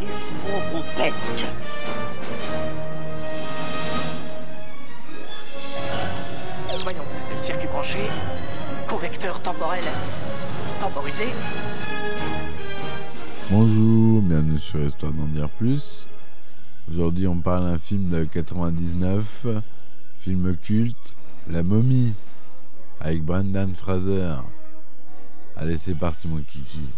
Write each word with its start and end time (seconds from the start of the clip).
Il 0.00 0.08
faut 0.08 0.60
qu'on 0.72 0.82
pète 0.96 1.14
Voyons, 6.82 7.04
circuit 7.36 7.68
branché, 7.68 7.98
convecteur 8.88 9.40
temporel 9.40 9.84
temporisé. 10.80 11.24
Bonjour, 13.50 14.22
bienvenue 14.22 14.58
sur 14.58 14.80
Histoire 14.80 15.12
d'en 15.12 15.26
dire 15.26 15.48
plus. 15.50 16.06
Aujourd'hui, 16.90 17.26
on 17.26 17.36
parle 17.36 17.70
d'un 17.70 17.78
film 17.78 18.08
de 18.08 18.24
99, 18.24 19.46
film 20.20 20.54
culte, 20.58 21.16
La 21.48 21.62
momie, 21.62 22.12
avec 23.00 23.22
Brendan 23.22 23.74
Fraser. 23.74 24.36
Allez, 25.56 25.78
c'est 25.78 25.94
parti, 25.94 26.28
mon 26.28 26.42
kiki. 26.42 26.90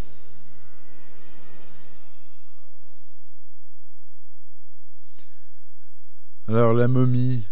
Alors, 6.49 6.73
La 6.73 6.89
momie, 6.89 7.47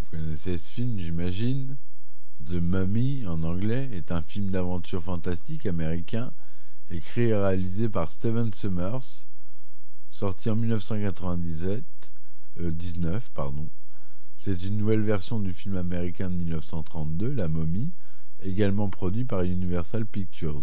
vous 0.00 0.16
connaissez 0.16 0.56
ce 0.56 0.72
film, 0.72 0.98
j'imagine? 0.98 1.76
The 2.42 2.54
Mummy, 2.54 3.26
en 3.26 3.42
anglais, 3.42 3.90
est 3.92 4.12
un 4.12 4.22
film 4.22 4.50
d'aventure 4.50 5.02
fantastique 5.02 5.66
américain 5.66 6.32
écrit 6.88 7.28
et 7.28 7.36
réalisé 7.36 7.90
par 7.90 8.12
Steven 8.12 8.50
Summers, 8.54 9.26
sorti 10.10 10.48
en 10.48 10.56
1997, 10.56 11.84
euh, 12.60 12.70
19, 12.72 13.28
pardon. 13.34 13.68
C'est 14.40 14.62
une 14.62 14.76
nouvelle 14.76 15.02
version 15.02 15.40
du 15.40 15.52
film 15.52 15.76
américain 15.76 16.30
de 16.30 16.36
1932, 16.36 17.34
La 17.34 17.48
Momie, 17.48 17.92
également 18.40 18.88
produit 18.88 19.24
par 19.24 19.42
Universal 19.42 20.06
Pictures. 20.06 20.62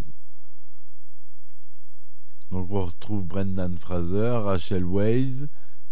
Donc 2.52 2.72
on 2.72 2.86
retrouve 2.86 3.28
Brendan 3.28 3.78
Fraser, 3.78 4.40
Rachel 4.44 4.86
Weisz, 4.86 5.48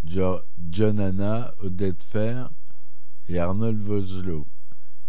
jo 0.05 0.39
John 0.69 0.97
Hanna, 0.97 1.53
Odette 1.59 2.03
Fair 2.03 2.51
et 3.27 3.37
Arnold 3.37 3.81
Vosloo. 3.81 4.47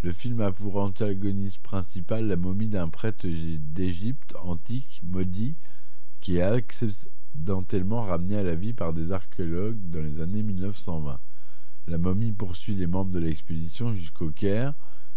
Le 0.02 0.11
film 0.11 0.41
a 0.41 0.50
pour 0.50 0.77
antagoniste 0.77 1.61
principal 1.61 2.27
la 2.27 2.36
momie 2.36 2.69
d'un 2.69 2.89
prêtre 2.89 3.28
d'Égypte 3.28 4.34
antique 4.42 5.00
maudit 5.05 5.55
qui 6.20 6.39
est 6.39 6.42
accidentellement 6.42 8.02
ramené 8.02 8.36
à 8.36 8.42
la 8.42 8.56
vie 8.56 8.72
par 8.72 8.92
des 8.92 9.12
archéologues 9.12 9.78
dans 9.91 10.02
les 10.02 10.20
années 10.20 10.42
1920. 10.42 11.20
La 11.86 11.98
momie 11.98 12.32
poursuit 12.32 12.74
les 12.74 12.86
membres 12.86 13.10
de 13.10 13.18
l'expédition 13.18 13.92
jusqu'au 13.92 14.30
Caire 14.30 14.74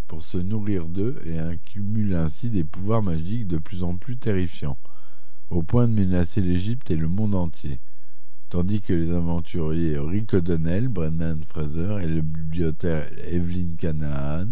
pour 0.08 0.24
se 0.24 0.38
nourrir 0.38 0.88
d'eux 0.88 1.22
et 1.26 1.40
accumule 1.40 2.16
ainsi 2.16 2.50
des 2.50 2.64
pouvoirs 2.64 3.04
magiques 3.04 3.48
de 3.48 3.58
plus 3.58 3.84
en 3.84 3.96
plus 3.96 4.18
terrifiants, 4.18 4.78
au 5.50 5.64
point 5.64 5.88
de 5.88 5.94
menacer 5.94 6.42
l'Égypte 6.42 6.92
et 6.92 6.96
le 6.96 7.08
monde 7.08 7.36
entier. 7.36 7.80
Tandis 8.50 8.82
que 8.82 8.94
les 8.94 9.12
aventuriers 9.12 9.98
Rick 9.98 10.34
O'Donnell, 10.34 10.88
Brendan 10.88 11.42
Fraser 11.44 11.98
et 12.02 12.08
le 12.08 12.22
bibliothécaire 12.22 13.10
Evelyn 13.28 13.76
Canaan 13.78 14.48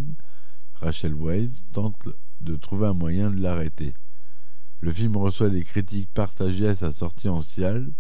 Rachel 0.76 1.14
Weisz 1.14 1.64
tente 1.72 2.10
de 2.42 2.56
trouver 2.56 2.88
un 2.88 2.94
moyen 2.94 3.32
de 3.32 3.42
l'arrêter. 3.42 3.94
Le 4.82 4.92
film 4.92 5.16
reçoit 5.18 5.50
des 5.50 5.64
critiques 5.64 6.10
partagées 6.14 6.68
à 6.68 6.76
sa 6.76 6.92
sortie 6.92 7.30
en 7.30 7.42
salle, 7.42 7.92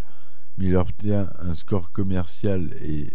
mais 0.57 0.65
il 0.65 0.75
obtient 0.75 1.29
un 1.39 1.53
score 1.53 1.91
commercial 1.91 2.69
et 2.81 3.13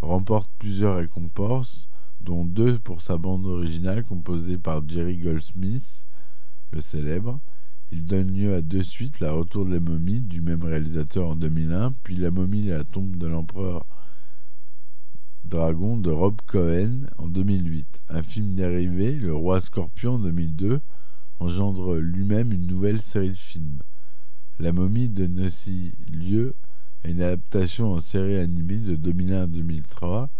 remporte 0.00 0.50
plusieurs 0.58 0.96
récompenses, 0.96 1.88
dont 2.20 2.44
deux 2.44 2.78
pour 2.78 3.02
sa 3.02 3.16
bande 3.16 3.46
originale 3.46 4.04
composée 4.04 4.58
par 4.58 4.86
Jerry 4.86 5.16
Goldsmith, 5.16 6.04
le 6.72 6.80
célèbre. 6.80 7.40
Il 7.92 8.06
donne 8.06 8.32
lieu 8.32 8.54
à 8.54 8.62
deux 8.62 8.82
suites, 8.82 9.20
La 9.20 9.32
Retour 9.32 9.64
de 9.64 9.72
la 9.74 9.80
momie 9.80 10.20
du 10.20 10.40
même 10.40 10.62
réalisateur 10.62 11.28
en 11.28 11.36
2001, 11.36 11.92
puis 12.04 12.14
La 12.14 12.30
momie 12.30 12.68
et 12.68 12.70
la 12.70 12.84
tombe 12.84 13.16
de 13.16 13.26
l'empereur 13.26 13.84
Dragon 15.44 15.96
de 15.96 16.10
Rob 16.10 16.36
Cohen 16.46 17.06
en 17.18 17.26
2008. 17.26 18.00
Un 18.08 18.22
film 18.22 18.54
dérivé, 18.54 19.14
Le 19.16 19.34
Roi 19.34 19.60
Scorpion 19.60 20.14
en 20.14 20.18
2002, 20.18 20.80
engendre 21.40 21.96
lui-même 21.96 22.52
une 22.52 22.66
nouvelle 22.66 23.00
série 23.00 23.30
de 23.30 23.34
films. 23.34 23.80
La 24.60 24.72
momie 24.72 25.08
donne 25.08 25.40
aussi 25.44 25.94
lieu 26.08 26.54
une 27.04 27.22
adaptation 27.22 27.92
en 27.92 28.00
série 28.00 28.36
animée 28.36 28.78
de 28.78 28.94
2001 28.94 29.42
à 29.42 29.46
2003. 29.46 30.30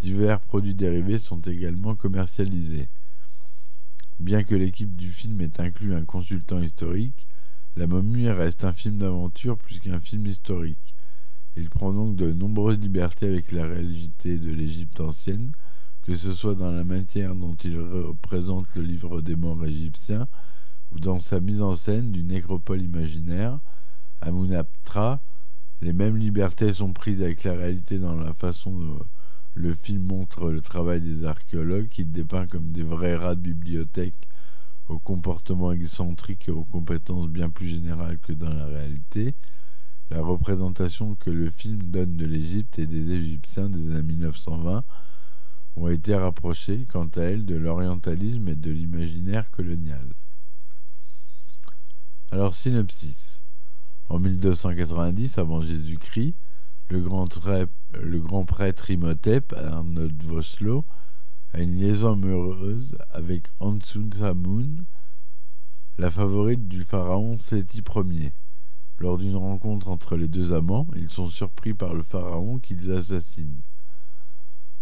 Divers 0.00 0.40
produits 0.40 0.74
dérivés 0.74 1.18
sont 1.18 1.40
également 1.40 1.94
commercialisés. 1.94 2.88
Bien 4.20 4.44
que 4.44 4.54
l'équipe 4.54 4.94
du 4.94 5.10
film 5.10 5.40
ait 5.40 5.60
inclus 5.60 5.94
un 5.94 6.04
consultant 6.04 6.60
historique, 6.60 7.26
La 7.76 7.88
momie 7.88 8.30
reste 8.30 8.64
un 8.64 8.72
film 8.72 8.98
d'aventure 8.98 9.58
plus 9.58 9.80
qu'un 9.80 9.98
film 9.98 10.26
historique. 10.26 10.94
Il 11.56 11.68
prend 11.68 11.92
donc 11.92 12.14
de 12.14 12.32
nombreuses 12.32 12.78
libertés 12.78 13.26
avec 13.26 13.50
la 13.50 13.64
réalité 13.66 14.38
de 14.38 14.52
l'Égypte 14.52 15.00
ancienne, 15.00 15.50
que 16.02 16.16
ce 16.16 16.32
soit 16.32 16.54
dans 16.54 16.70
la 16.70 16.84
manière 16.84 17.34
dont 17.34 17.56
il 17.64 17.76
représente 17.76 18.72
le 18.76 18.82
livre 18.82 19.20
des 19.22 19.34
morts 19.34 19.64
égyptiens 19.64 20.28
ou 20.92 21.00
dans 21.00 21.18
sa 21.18 21.40
mise 21.40 21.62
en 21.62 21.74
scène 21.74 22.12
d'une 22.12 22.28
nécropole 22.28 22.80
imaginaire, 22.80 23.58
Amunaptra. 24.20 25.20
Les 25.82 25.92
mêmes 25.92 26.16
libertés 26.16 26.72
sont 26.72 26.92
prises 26.92 27.20
avec 27.20 27.44
la 27.44 27.52
réalité 27.52 27.98
dans 27.98 28.14
la 28.14 28.32
façon 28.32 28.70
dont 28.70 29.00
le 29.54 29.72
film 29.72 30.02
montre 30.02 30.50
le 30.50 30.60
travail 30.60 31.00
des 31.00 31.24
archéologues, 31.24 31.88
qu'il 31.88 32.10
dépeint 32.10 32.46
comme 32.46 32.72
des 32.72 32.82
vrais 32.82 33.16
rats 33.16 33.34
de 33.34 33.40
bibliothèque 33.40 34.28
aux 34.88 34.98
comportements 34.98 35.72
excentriques 35.72 36.48
et 36.48 36.52
aux 36.52 36.64
compétences 36.64 37.28
bien 37.28 37.48
plus 37.50 37.68
générales 37.68 38.18
que 38.18 38.32
dans 38.32 38.52
la 38.52 38.66
réalité. 38.66 39.34
La 40.10 40.20
représentation 40.20 41.14
que 41.14 41.30
le 41.30 41.48
film 41.48 41.82
donne 41.84 42.16
de 42.16 42.26
l'Égypte 42.26 42.78
et 42.78 42.86
des 42.86 43.12
Égyptiens 43.12 43.70
des 43.70 43.90
années 43.90 44.02
1920 44.02 44.84
ont 45.76 45.88
été 45.88 46.14
rapprochées, 46.14 46.86
quant 46.90 47.08
à 47.16 47.22
elles, 47.22 47.46
de 47.46 47.56
l'orientalisme 47.56 48.48
et 48.48 48.54
de 48.54 48.70
l'imaginaire 48.70 49.50
colonial. 49.50 50.06
Alors, 52.30 52.54
synopsis. 52.54 53.43
En 54.08 54.18
1290, 54.18 55.38
avant 55.38 55.62
Jésus-Christ, 55.62 56.34
le 56.90 57.00
grand, 57.00 58.44
prêtre 58.44 58.90
Imhotep, 58.90 59.54
Arnold 59.54 60.22
Vosloo, 60.22 60.84
a 61.52 61.60
une 61.60 61.78
liaison 61.78 62.12
amoureuse 62.12 62.96
avec 63.10 63.46
Ansunsamun, 63.60 64.84
la 65.96 66.10
favorite 66.10 66.68
du 66.68 66.82
pharaon 66.82 67.38
Séti 67.38 67.82
Ier. 68.10 68.34
Lors 68.98 69.18
d'une 69.18 69.36
rencontre 69.36 69.88
entre 69.88 70.16
les 70.16 70.28
deux 70.28 70.52
amants, 70.52 70.86
ils 70.94 71.10
sont 71.10 71.28
surpris 71.28 71.74
par 71.74 71.94
le 71.94 72.02
pharaon 72.02 72.58
qu'ils 72.58 72.92
assassinent. 72.92 73.62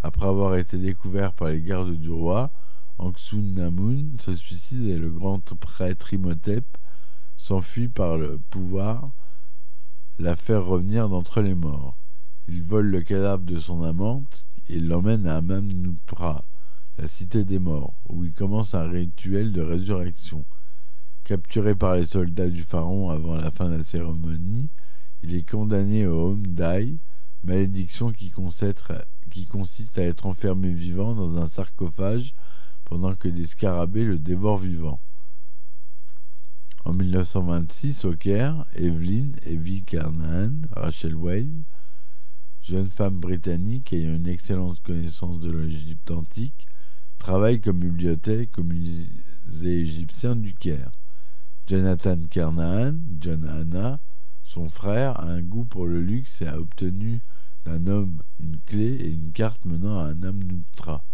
Après 0.02 0.26
avoir 0.26 0.56
été 0.56 0.78
découvert 0.78 1.32
par 1.32 1.48
les 1.48 1.62
gardes 1.62 1.94
du 1.94 2.10
roi, 2.10 2.50
Anksun 2.98 3.54
Namun 3.54 4.18
se 4.18 4.34
suicide 4.34 4.88
et 4.88 4.98
le 4.98 5.10
grand 5.10 5.40
prêtre 5.56 6.12
Imhotep 6.12 6.66
s'enfuit 7.42 7.88
par 7.88 8.18
le 8.18 8.38
pouvoir 8.50 9.10
la 10.20 10.36
faire 10.36 10.64
revenir 10.64 11.08
d'entre 11.08 11.40
les 11.40 11.56
morts. 11.56 11.98
Il 12.46 12.62
vole 12.62 12.86
le 12.86 13.00
cadavre 13.00 13.42
de 13.42 13.56
son 13.56 13.82
amante 13.82 14.46
et 14.68 14.78
l'emmène 14.78 15.26
à 15.26 15.38
Amamnupra, 15.38 16.44
la 16.98 17.08
cité 17.08 17.44
des 17.44 17.58
morts, 17.58 18.00
où 18.08 18.24
il 18.24 18.32
commence 18.32 18.76
un 18.76 18.88
rituel 18.88 19.50
de 19.50 19.60
résurrection. 19.60 20.44
Capturé 21.24 21.74
par 21.74 21.96
les 21.96 22.06
soldats 22.06 22.48
du 22.48 22.62
pharaon 22.62 23.10
avant 23.10 23.34
la 23.34 23.50
fin 23.50 23.68
de 23.68 23.74
la 23.74 23.82
cérémonie, 23.82 24.70
il 25.24 25.34
est 25.34 25.48
condamné 25.48 26.06
au 26.06 26.30
Home 26.30 26.46
Dai, 26.46 26.96
malédiction 27.42 28.12
qui 28.12 28.30
consiste 28.30 29.98
à 29.98 30.02
être 30.02 30.26
enfermé 30.26 30.72
vivant 30.72 31.16
dans 31.16 31.36
un 31.38 31.48
sarcophage 31.48 32.36
pendant 32.84 33.16
que 33.16 33.26
des 33.26 33.46
scarabées 33.46 34.04
le 34.04 34.20
dévorent 34.20 34.58
vivant. 34.58 35.00
En 36.84 36.94
1926, 36.94 38.04
au 38.06 38.12
Caire, 38.14 38.64
Evelyn 38.74 39.30
Evie 39.46 39.84
Carnahan, 39.84 40.50
Rachel 40.72 41.14
Weisz, 41.14 41.62
jeune 42.60 42.88
femme 42.88 43.20
britannique 43.20 43.92
ayant 43.92 44.16
une 44.16 44.26
excellente 44.26 44.80
connaissance 44.80 45.38
de 45.38 45.52
l'Égypte 45.52 46.10
antique, 46.10 46.66
travaille 47.18 47.60
comme 47.60 47.78
bibliothèque 47.78 48.58
au 48.58 48.64
musée 48.64 49.06
égyptien 49.62 50.34
du 50.34 50.54
Caire. 50.54 50.90
Jonathan 51.68 52.18
Carnahan, 52.28 52.96
John 53.20 53.48
Hanna, 53.48 54.00
son 54.42 54.68
frère, 54.68 55.20
a 55.20 55.26
un 55.26 55.40
goût 55.40 55.64
pour 55.64 55.86
le 55.86 56.00
luxe 56.00 56.42
et 56.42 56.48
a 56.48 56.58
obtenu 56.58 57.22
d'un 57.64 57.86
homme 57.86 58.22
une 58.40 58.58
clé 58.58 58.86
et 58.86 59.08
une 59.08 59.30
carte 59.30 59.64
menant 59.66 60.00
à 60.00 60.06
un 60.06 60.22
Amnutra. 60.24 61.04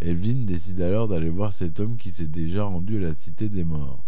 Evelyn 0.00 0.46
décide 0.46 0.80
alors 0.80 1.08
d'aller 1.08 1.28
voir 1.28 1.52
cet 1.52 1.78
homme 1.78 1.98
qui 1.98 2.10
s'est 2.10 2.26
déjà 2.26 2.64
rendu 2.64 2.96
à 2.96 3.00
la 3.00 3.14
cité 3.14 3.50
des 3.50 3.64
morts. 3.64 4.02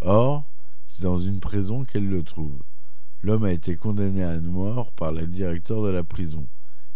Or, 0.00 0.44
c'est 0.86 1.02
dans 1.02 1.18
une 1.18 1.40
prison 1.40 1.84
qu'elle 1.84 2.08
le 2.08 2.22
trouve. 2.22 2.60
L'homme 3.22 3.44
a 3.44 3.52
été 3.52 3.76
condamné 3.76 4.22
à 4.22 4.40
mort 4.40 4.92
par 4.92 5.12
le 5.12 5.26
directeur 5.26 5.82
de 5.82 5.88
la 5.88 6.04
prison. 6.04 6.46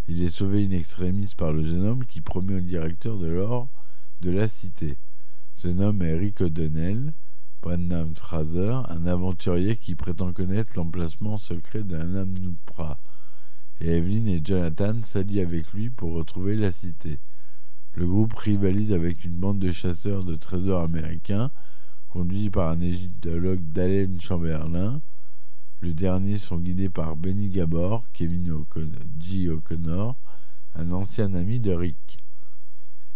Il 0.08 0.22
est 0.22 0.28
sauvé 0.28 0.64
in 0.64 0.70
extremis 0.70 1.32
par 1.36 1.52
le 1.52 1.62
jeune 1.62 1.84
homme 1.84 2.04
qui 2.04 2.20
promet 2.20 2.56
au 2.56 2.60
directeur 2.60 3.18
de 3.18 3.26
l'or 3.26 3.68
de 4.20 4.30
la 4.30 4.46
cité. 4.46 4.98
Ce 5.56 5.68
nom 5.68 6.00
est 6.00 6.16
Rick 6.16 6.40
O'Donnell, 6.40 7.12
Brendan 7.60 8.14
Fraser, 8.16 8.82
un 8.88 9.06
aventurier 9.06 9.76
qui 9.76 9.94
prétend 9.94 10.32
connaître 10.32 10.72
l'emplacement 10.76 11.36
secret 11.36 11.82
d'un 11.82 12.14
Amnupra. 12.14 12.98
Et 13.80 13.96
Evelyn 13.96 14.26
et 14.26 14.40
Jonathan 14.44 14.94
s'allient 15.02 15.40
avec 15.40 15.72
lui 15.72 15.90
pour 15.90 16.14
retrouver 16.14 16.56
la 16.56 16.70
cité. 16.70 17.18
Le 17.94 18.06
groupe 18.06 18.34
rivalise 18.34 18.92
avec 18.92 19.24
une 19.24 19.36
bande 19.36 19.58
de 19.58 19.72
chasseurs 19.72 20.24
de 20.24 20.34
trésors 20.36 20.82
américains, 20.82 21.50
conduits 22.12 22.50
par 22.50 22.68
un 22.68 22.80
égyptologue 22.80 23.72
Dalen 23.72 24.20
Chamberlain. 24.20 25.00
Le 25.80 25.94
dernier 25.94 26.36
sont 26.36 26.58
guidés 26.58 26.90
par 26.90 27.16
Benny 27.16 27.48
Gabor, 27.48 28.04
Kevin. 28.12 28.50
O'Connor, 29.48 30.16
un 30.74 30.92
ancien 30.92 31.32
ami 31.32 31.58
de 31.58 31.72
Rick. 31.72 32.18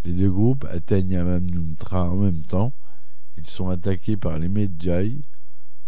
Les 0.04 0.14
deux 0.14 0.30
groupes 0.30 0.64
atteignent 0.70 1.18
Amamnuntra 1.18 2.10
en 2.10 2.16
même 2.16 2.42
temps. 2.44 2.72
Ils 3.36 3.46
sont 3.46 3.68
attaqués 3.68 4.16
par 4.16 4.38
les 4.38 4.48
Medjay, 4.48 5.18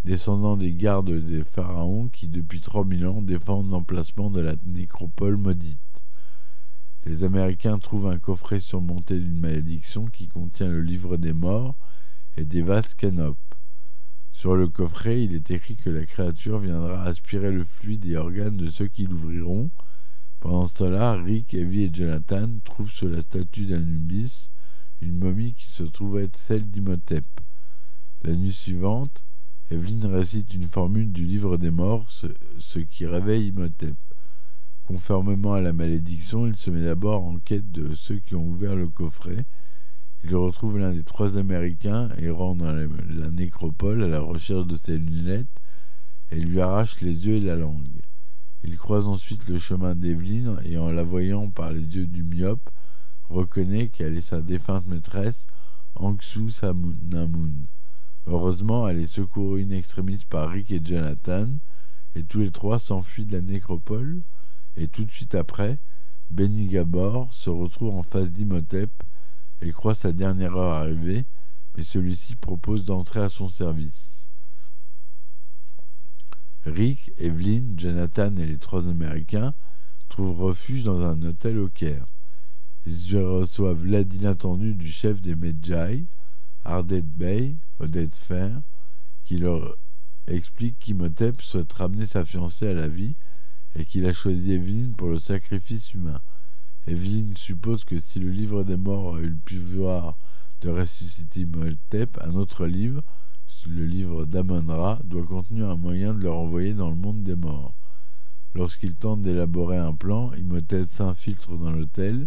descendants 0.05 0.59
des 0.59 0.75
gardes 0.75 1.11
des 1.11 1.45
pharaons 1.45 2.09
qui, 2.09 2.29
depuis 2.29 2.61
3000 2.61 3.07
ans, 3.07 3.23
défendent 3.23 3.71
l'emplacement 3.71 4.31
de 4.31 4.41
la 4.41 4.55
nécropole 4.67 5.39
maudite. 5.39 5.79
Les 7.07 7.25
Américains 7.25 7.79
trouvent 7.79 8.09
un 8.09 8.19
coffret 8.19 8.61
surmonté 8.61 9.19
d'une 9.19 9.41
malédiction 9.41 10.05
qui 10.07 10.29
contient 10.29 10.69
le 10.69 10.83
livre 10.83 11.17
des 11.17 11.33
morts 11.33 11.75
et 12.39 12.45
des 12.45 12.63
vases 12.63 12.95
canopes. 12.95 13.37
Sur 14.33 14.55
le 14.55 14.69
coffret, 14.69 15.25
il 15.25 15.35
est 15.35 15.51
écrit 15.51 15.75
que 15.75 15.91
la 15.91 16.07
créature 16.07 16.61
viendra 16.61 17.03
aspirer 17.03 17.51
le 17.51 17.65
fluide 17.65 18.07
et 18.07 18.17
organes 18.17 18.57
de 18.57 18.69
ceux 18.69 18.87
qui 18.87 19.07
l'ouvriront. 19.07 19.71
Pendant 20.39 20.67
ce 20.67 20.75
temps-là, 20.75 21.15
Rick, 21.15 21.55
Evie 21.55 21.85
et 21.85 21.91
Jonathan 21.93 22.49
trouvent 22.65 22.91
sur 22.91 23.09
la 23.09 23.21
statue 23.21 23.67
d'Anubis 23.67 24.51
une 25.01 25.19
momie 25.19 25.55
qui 25.55 25.67
se 25.67 25.83
trouve 25.83 26.21
être 26.21 26.39
celle 26.39 26.71
d'Imhotep. 26.71 27.25
La 28.23 28.35
nuit 28.35 28.53
suivante, 28.53 29.25
Evelyn 29.71 30.09
récite 30.09 30.55
une 30.55 30.69
formule 30.69 31.13
du 31.13 31.25
livre 31.25 31.57
des 31.57 31.71
morts, 31.71 32.07
ce, 32.09 32.29
ce 32.59 32.79
qui 32.79 33.07
réveille 33.07 33.49
Imhotep. 33.49 33.97
Conformément 34.87 35.55
à 35.55 35.61
la 35.61 35.73
malédiction, 35.73 36.47
il 36.47 36.57
se 36.57 36.71
met 36.71 36.85
d'abord 36.85 37.25
en 37.25 37.39
quête 37.39 37.73
de 37.73 37.95
ceux 37.95 38.21
qui 38.21 38.37
ont 38.37 38.47
ouvert 38.47 38.77
le 38.77 38.89
coffret 38.89 39.45
il 40.25 40.35
retrouve 40.35 40.79
l'un 40.79 40.93
des 40.93 41.05
trois 41.05 41.39
Américains 41.39 42.09
errant 42.19 42.55
dans 42.57 42.73
la, 42.73 43.31
nécropole 43.31 44.03
à 44.03 44.09
la 44.09 44.21
recherche 44.21 44.67
de 44.67 44.77
ses 44.77 44.99
lunettes 44.99 45.47
et 46.31 46.41
lui 46.41 46.61
arrache 46.61 47.01
les 47.01 47.27
yeux 47.27 47.37
et 47.37 47.41
la 47.41 47.57
langue. 47.57 48.03
Il 48.65 48.77
croise 48.77 49.07
ensuite 49.07 49.49
le 49.49 49.59
chemin 49.59 49.95
d'Evelyne 49.95 50.59
et 50.65 50.77
en 50.77 50.91
la 50.91 51.05
voyant 51.05 51.49
par 51.51 51.73
les 51.73 51.83
yeux 51.83 52.07
du 52.07 52.25
myope, 52.25 52.69
reconnaît 53.29 53.89
qu'elle 53.89 54.17
est 54.17 54.21
sa 54.21 54.41
défunte 54.41 54.87
maîtresse, 54.87 55.47
Anksu 55.95 56.51
Namun. 57.03 57.53
Heureusement, 58.27 58.89
elle 58.89 58.99
est 58.99 59.07
secourue 59.07 59.63
in 59.63 59.71
extremis 59.71 60.25
par 60.29 60.51
Rick 60.51 60.71
et 60.71 60.85
Jonathan, 60.85 61.49
et 62.15 62.25
tous 62.25 62.41
les 62.41 62.51
trois 62.51 62.79
s'enfuient 62.79 63.25
de 63.25 63.37
la 63.37 63.43
nécropole, 63.43 64.23
et 64.77 64.89
tout 64.89 65.05
de 65.05 65.11
suite 65.11 65.35
après, 65.35 65.79
Benny 66.31 66.67
Gabor 66.67 67.33
se 67.33 67.49
retrouve 67.49 67.95
en 67.95 68.03
face 68.03 68.33
d'Imhotep, 68.33 68.91
elle 69.61 69.73
croit 69.73 69.95
sa 69.95 70.13
dernière 70.13 70.57
heure 70.57 70.75
arrivée, 70.75 71.27
mais 71.77 71.83
celui-ci 71.83 72.37
propose 72.37 72.85
d'entrer 72.85 73.21
à 73.21 73.29
son 73.29 73.49
service. 73.49 74.29
Rick, 76.65 77.13
Evelyn, 77.17 77.65
Jonathan 77.77 78.35
et 78.37 78.47
les 78.47 78.59
trois 78.59 78.89
Américains 78.89 79.55
trouvent 80.09 80.43
refuge 80.43 80.85
dans 80.85 81.03
un 81.03 81.21
hôtel 81.23 81.59
au 81.59 81.69
Caire. 81.69 82.07
Ils 82.87 83.19
reçoivent 83.19 83.85
l'aide 83.85 84.15
inattendue 84.15 84.75
du 84.75 84.89
chef 84.89 85.21
des 85.21 85.35
Medjay, 85.35 86.05
Ardet 86.65 87.03
Bey, 87.03 87.57
Odette 87.79 88.17
Fer, 88.17 88.61
qui 89.25 89.39
leur 89.39 89.77
explique 90.27 90.79
qu'Imhotep 90.79 91.41
souhaite 91.43 91.73
ramener 91.73 92.07
sa 92.07 92.25
fiancée 92.25 92.69
à 92.69 92.75
la 92.75 92.89
vie 92.89 93.17
et 93.75 93.85
qu'il 93.85 94.07
a 94.07 94.13
choisi 94.13 94.53
Evelyn 94.53 94.93
pour 94.97 95.09
le 95.09 95.19
sacrifice 95.19 95.95
humain. 95.95 96.21
Evelyne 96.89 97.37
suppose 97.37 97.85
que 97.85 97.99
si 97.99 98.19
le 98.19 98.31
livre 98.31 98.65
des 98.65 98.79
morts 98.79 99.17
a 99.17 99.21
eu 99.21 99.29
le 99.29 99.37
pouvoir 99.37 100.17
de 100.63 100.71
ressusciter 100.71 101.41
Imhotep, 101.41 102.19
un 102.23 102.35
autre 102.35 102.65
livre, 102.65 103.03
le 103.67 103.85
livre 103.85 104.25
d'Amon-Ra, 104.25 104.99
doit 105.05 105.27
contenir 105.27 105.69
un 105.69 105.77
moyen 105.77 106.15
de 106.15 106.23
le 106.23 106.31
renvoyer 106.31 106.73
dans 106.73 106.89
le 106.89 106.97
monde 106.97 107.23
des 107.23 107.37
morts. 107.37 107.75
Lorsqu'il 108.55 108.95
tente 108.95 109.21
d'élaborer 109.21 109.77
un 109.77 109.93
plan, 109.93 110.33
Imhotep 110.33 110.91
s'infiltre 110.91 111.59
dans 111.59 111.73
l'hôtel, 111.73 112.27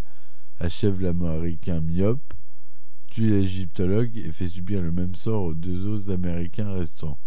achève 0.60 1.02
l'américain 1.02 1.82
myope, 1.82 2.34
tue 3.10 3.32
l'égyptologue 3.32 4.16
et 4.16 4.32
fait 4.32 4.48
subir 4.48 4.84
le 4.84 4.92
même 4.92 5.16
sort 5.16 5.44
aux 5.44 5.54
deux 5.56 5.88
autres 5.88 6.12
américains 6.12 6.72
restants, 6.72 7.18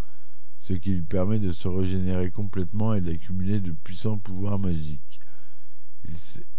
ce 0.60 0.72
qui 0.72 0.90
lui 0.90 1.02
permet 1.02 1.40
de 1.40 1.50
se 1.50 1.66
régénérer 1.66 2.30
complètement 2.30 2.94
et 2.94 3.00
d'accumuler 3.00 3.58
de 3.58 3.72
puissants 3.72 4.18
pouvoirs 4.18 4.60
magiques. 4.60 5.13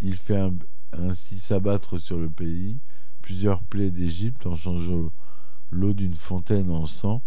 Il, 0.02 0.18
fait 0.18 0.42
ainsi 0.94 1.40
s'abattre 1.40 1.98
sur 1.98 2.18
le 2.18 2.30
pays 2.30 2.80
plusieurs 3.22 3.64
plaies 3.64 3.92
d'Égypte 3.92 4.46
en 4.46 4.56
changeant 4.56 5.12
l'eau 5.72 5.94
d'une 5.94 6.14
fontaine 6.14 6.70
en 6.70 6.86
sang, 6.86 7.22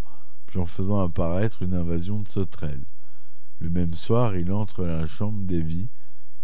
puis 0.47 0.59
en 0.59 0.67
faisant 0.67 1.01
apparaître 1.01 1.63
une 1.63 1.75
invasion 1.75 2.21
de 2.21 2.29
sauterelles. 2.29 2.85
Le 3.61 3.71
même 3.71 3.95
soir, 3.95 4.37
il 4.37 4.53
entre 4.53 4.87
dans 4.87 4.97
la 4.97 5.07
chambre 5.07 5.45
d'Evie, 5.45 5.89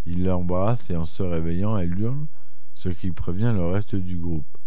il 0.06 0.24
l'embrasse 0.24 0.90
et 0.90 0.96
en 0.96 1.04
se 1.04 1.22
réveillant, 1.22 1.76
elle 1.78 1.98
hurle, 1.98 2.26
ce 2.74 2.88
qui 2.88 3.12
prévient 3.12 3.52
le 3.54 3.66
reste 3.66 3.94
du 3.94 4.16
groupe. 4.16 4.58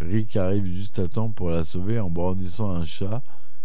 Rick 0.00 0.36
arrive 0.36 0.64
juste 0.64 0.98
à 0.98 1.08
temps 1.08 1.30
pour 1.30 1.50
la 1.50 1.64
sauver 1.64 2.00
en 2.00 2.10
brandissant 2.10 2.70
un 2.70 2.84
chat, 2.84 3.22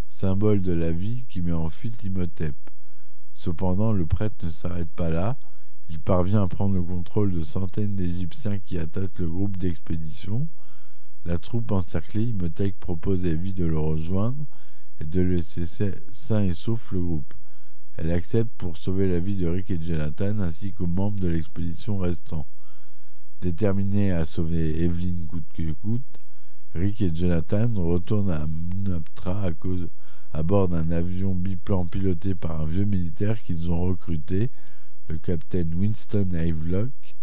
symbole 0.09 0.61
de 0.61 0.73
la 0.73 0.91
vie 0.91 1.25
qui 1.27 1.41
met 1.41 1.51
en 1.53 1.69
fuite 1.69 2.03
Imhotep. 2.03 2.55
Cependant, 3.33 3.91
le 3.91 4.05
prêtre 4.05 4.45
ne 4.45 4.51
s'arrête 4.51 4.89
pas 4.91 5.10
là, 5.10 5.38
il 5.89 6.00
parvient 6.00 6.44
à 6.44 6.48
prendre 6.48 6.75
le 6.75 6.84
contrôle 6.84 7.32
de 7.32 7.41
centaines 7.41 7.96
d'Égyptiens 7.96 8.60
qui 8.60 8.77
attaquent 8.77 9.20
le 9.20 9.29
groupe 9.29 9.58
d'expédition. 9.58 10.48
La 11.25 11.38
troupe 11.38 11.72
encerclée, 11.72 12.24
Imhotep 12.24 12.77
propose 12.79 13.25
à 13.25 13.29
Evie 13.29 13.53
de 13.53 13.65
le 13.65 13.79
rejoindre 13.79 14.46
et 15.00 15.06
de 15.06 15.22
laisser 15.22 15.65
sain 16.12 16.44
et 16.44 16.53
sauf 16.53 16.91
le 16.91 17.01
groupe. 17.01 17.34
Elle 17.98 18.12
accepte 18.12 18.51
pour 18.58 18.77
sauver 18.77 19.10
la 19.10 19.20
vie 19.20 19.38
de 19.38 19.48
Rick 19.48 19.72
et 19.72 19.82
Jonathan 19.82 20.39
ainsi 20.39 20.74
qu'aux 20.74 20.88
membres 20.88 21.20
de 21.20 21.29
l'expédition 21.29 21.98
restants. 21.98 22.48
Déterminés 23.41 24.12
à 24.12 24.25
sauver 24.25 24.84
Evelyn 24.84 25.25
coûte 25.27 25.46
que 25.53 25.72
coûte, 25.72 26.22
Rick 26.75 27.01
et 27.01 27.13
Jonathan 27.13 27.70
retournent 27.75 28.29
à 28.29 28.46
Munaptra 28.46 29.41
à, 29.41 29.51
cause, 29.51 29.88
à 30.34 30.44
bord 30.44 30.67
d'un 30.67 30.91
avion 30.91 31.34
biplan 31.34 31.86
piloté 31.86 32.36
par 32.36 32.62
un 32.62 32.65
vieux 32.65 32.86
militaire 32.86 33.41
qu'ils 33.41 33.72
ont 33.72 33.82
recruté 33.82 34.51
le 35.09 35.17
capitaine 35.17 35.73
Winston 35.73 36.29
Havelock, 36.33 37.15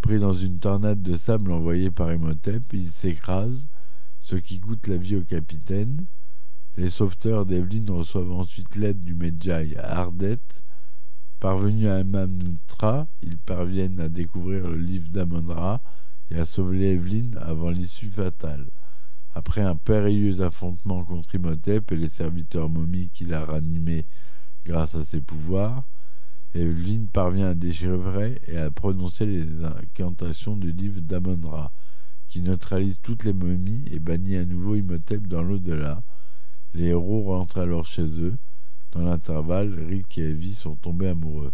pris 0.00 0.18
dans 0.18 0.32
une 0.32 0.58
tornade 0.58 1.02
de 1.02 1.16
sable 1.16 1.52
envoyée 1.52 1.90
par 1.90 2.12
Imhotep, 2.12 2.62
il 2.72 2.90
s'écrase, 2.90 3.68
ce 4.20 4.36
qui 4.36 4.60
coûte 4.60 4.86
la 4.86 4.96
vie 4.96 5.16
au 5.16 5.22
capitaine. 5.22 6.06
Les 6.76 6.90
sauveteurs 6.90 7.46
d'Evelyn 7.46 7.92
reçoivent 7.92 8.32
ensuite 8.32 8.76
l'aide 8.76 9.00
du 9.00 9.14
Medjay 9.14 9.76
à 9.76 10.00
Ardet. 10.00 10.38
Parvenus 11.40 11.88
à 11.88 12.04
Mamnutra, 12.04 13.06
ils 13.22 13.38
parviennent 13.38 14.00
à 14.00 14.08
découvrir 14.08 14.68
le 14.68 14.78
livre 14.78 15.10
d'Amon-Ra 15.10 15.82
et 16.30 16.38
à 16.38 16.44
sauver 16.44 16.92
Evelyn 16.92 17.30
avant 17.38 17.70
l'issue 17.70 18.10
fatale. 18.10 18.66
Après 19.34 19.60
un 19.60 19.76
périlleux 19.76 20.40
affrontement 20.40 21.04
contre 21.04 21.34
Imhotep 21.34 21.92
et 21.92 21.96
les 21.96 22.08
serviteurs 22.08 22.70
momies 22.70 23.10
qu'il 23.10 23.34
a 23.34 23.44
ranimés 23.44 24.06
grâce 24.64 24.94
à 24.94 25.04
ses 25.04 25.20
pouvoirs, 25.20 25.84
Evelyne 26.54 27.08
parvient 27.08 27.48
à 27.48 27.54
déchiffrer 27.54 28.40
et 28.46 28.56
à 28.56 28.70
prononcer 28.70 29.26
les 29.26 29.64
incantations 29.64 30.56
du 30.56 30.72
livre 30.72 31.00
d'Amon-Ra, 31.00 31.72
qui 32.28 32.40
neutralise 32.40 32.98
toutes 33.02 33.24
les 33.24 33.32
momies 33.32 33.84
et 33.90 33.98
bannit 33.98 34.36
à 34.36 34.44
nouveau 34.44 34.74
Imhotep 34.74 35.26
dans 35.26 35.42
l'au-delà. 35.42 36.02
Les 36.74 36.86
héros 36.86 37.24
rentrent 37.24 37.60
alors 37.60 37.84
chez 37.84 38.20
eux. 38.20 38.36
Dans 38.92 39.02
l'intervalle, 39.02 39.74
Rick 39.88 40.18
et 40.18 40.30
Evie 40.30 40.54
sont 40.54 40.76
tombés 40.76 41.08
amoureux. 41.08 41.52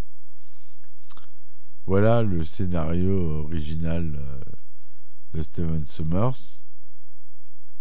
Voilà 1.86 2.22
le 2.22 2.44
scénario 2.44 3.40
original 3.42 4.14
euh, 4.14 4.40
de 5.34 5.42
Steven 5.42 5.84
Summers, 5.84 6.62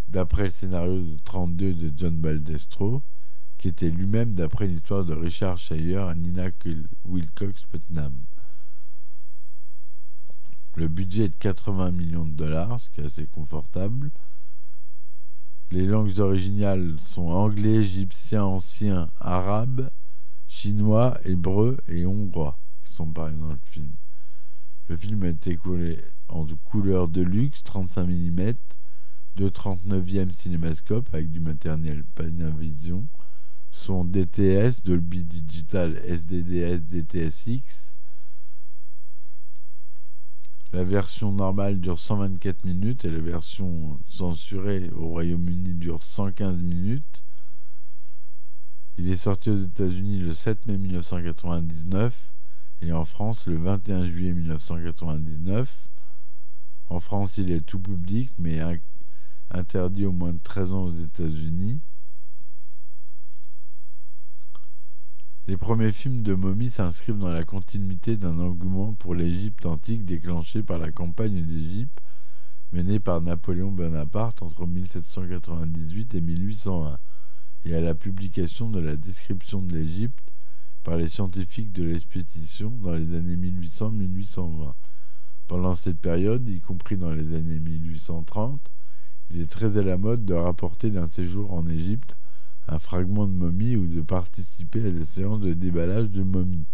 d'après 0.08 0.46
le 0.46 0.50
scénario 0.50 0.98
de 0.98 1.18
32 1.24 1.74
de 1.74 1.92
John 1.96 2.18
Baldestro 2.18 3.04
qui 3.62 3.68
était 3.68 3.92
lui-même 3.92 4.34
d'après 4.34 4.66
l'histoire 4.66 5.06
de 5.06 5.14
Richard 5.14 5.56
Shire 5.60 6.10
et 6.10 6.16
Nina 6.16 6.50
Wilcox 7.06 7.66
Putnam. 7.68 8.12
Le 10.76 10.88
budget 10.88 11.26
est 11.26 11.30
de 11.30 11.36
80 11.38 11.92
millions 11.92 12.26
de 12.26 12.32
dollars, 12.32 12.80
ce 12.80 12.90
qui 12.90 13.02
est 13.02 13.06
assez 13.06 13.28
confortable. 13.28 14.10
Les 15.70 15.86
langues 15.86 16.20
originales 16.20 17.00
sont 17.00 17.28
anglais, 17.28 17.76
égyptien, 17.76 18.44
ancien, 18.44 19.12
arabe, 19.20 19.92
chinois, 20.48 21.20
hébreu 21.24 21.78
et 21.88 22.08
hongrois, 22.08 22.58
qui 22.84 22.94
sont 22.94 23.12
parlés 23.14 23.38
dans 23.38 23.52
le 23.52 23.60
film. 23.66 23.92
Le 24.88 24.98
film 24.98 25.22
a 25.22 25.28
été 25.28 25.56
coulé 25.56 26.04
en 26.30 26.48
couleur 26.66 27.10
de 27.10 27.22
luxe, 27.22 27.64
35 27.64 28.08
mm, 28.08 28.54
de 29.36 29.50
39e 29.50 30.32
cinémascope 30.32 31.14
avec 31.14 31.32
du 31.32 31.40
matériel 31.40 32.04
Panavision, 32.16 33.06
son 33.72 34.06
DTS, 34.06 34.84
Dolby 34.84 35.24
Digital 35.24 35.98
SDDS 36.06 36.82
DTSX. 36.82 37.96
La 40.74 40.84
version 40.84 41.32
normale 41.32 41.80
dure 41.80 42.00
124 42.00 42.64
minutes 42.66 43.06
et 43.06 43.12
la 43.12 43.20
version 43.20 44.00
censurée 44.08 44.90
au 44.92 45.08
Royaume-Uni 45.08 45.74
dure 45.74 46.04
115 46.04 46.58
minutes. 46.58 47.24
Il 48.98 49.10
est 49.10 49.18
sorti 49.18 49.50
aux 49.50 49.56
États-Unis 49.56 50.20
le 50.20 50.34
7 50.34 50.68
mai 50.68 50.78
1999 50.78 52.34
et 52.82 52.94
en 52.94 53.06
France 53.06 53.48
le 53.48 53.58
21 53.58 54.04
juillet 54.06 54.34
1999. 54.34 55.90
En 56.90 57.00
France, 57.00 57.38
il 57.38 57.52
est 57.52 57.66
tout 57.66 57.80
public, 57.80 58.32
mais 58.38 58.60
interdit 59.50 60.06
au 60.06 60.12
moins 60.12 60.34
de 60.34 60.40
13 60.44 60.74
ans 60.74 60.84
aux 60.84 60.96
États-Unis. 60.96 61.80
Les 65.48 65.58
premiers 65.58 65.92
films 65.92 66.22
de 66.22 66.36
momies 66.36 66.70
s'inscrivent 66.70 67.18
dans 67.18 67.32
la 67.32 67.44
continuité 67.44 68.16
d'un 68.16 68.38
engouement 68.40 68.94
pour 68.94 69.16
l'Égypte 69.16 69.66
antique 69.66 70.06
déclenché 70.06 70.62
par 70.62 70.78
la 70.78 70.92
campagne 70.92 71.44
d'Égypte 71.44 72.00
menée 72.72 73.00
par 73.00 73.22
Napoléon 73.22 73.72
Bonaparte 73.72 74.44
entre 74.44 74.68
1798 74.68 76.14
et 76.14 76.22
1801 76.22 77.00
et 77.66 77.76
à 77.76 77.82
la 77.82 77.96
publication 77.96 78.70
de 78.70 78.80
la 78.80 78.96
description 78.96 79.64
de 79.64 79.76
l'Égypte 79.76 80.32
par 80.84 80.98
les 80.98 81.10
scientifiques 81.10 81.72
de 81.72 81.86
l'expédition 81.86 82.70
dans 82.70 82.94
les 82.94 83.16
années 83.16 83.36
1800-1820. 83.36 84.74
Pendant 85.48 85.74
cette 85.74 86.00
période, 86.00 86.48
y 86.48 86.62
compris 86.62 86.98
dans 86.98 87.12
les 87.12 87.34
années 87.34 87.60
1830, 87.60 88.62
il 89.32 89.42
est 89.42 89.52
très 89.52 89.78
à 89.78 89.82
la 89.82 89.98
mode 89.98 90.24
de 90.24 90.36
rapporter 90.36 90.92
d'un 90.92 91.10
séjour 91.10 91.52
en 91.52 91.68
Égypte 91.68 92.16
un 92.68 92.80
fragment 92.80 93.28
de 93.28 93.34
momie 93.34 93.76
ou 93.76 93.88
de 93.88 94.02
participer 94.02 94.86
à 94.88 94.92
des 94.92 95.06
séances 95.06 95.40
de 95.40 95.54
déballage 95.54 96.10
de 96.10 96.24
momies. 96.24 96.68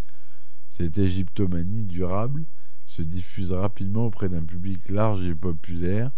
Cette 0.70 0.98
égyptomanie 0.98 1.84
durable 1.84 2.46
se 2.86 3.02
diffuse 3.02 3.52
rapidement 3.52 4.06
auprès 4.06 4.30
d'un 4.30 4.44
public 4.44 4.90
large 4.90 5.24
et 5.24 5.36
populaire, 5.36 6.12